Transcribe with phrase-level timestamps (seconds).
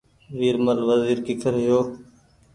[0.37, 1.79] ويرمل وزيرڪيکرهيو